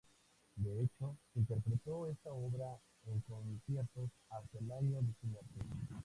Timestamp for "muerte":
5.27-5.93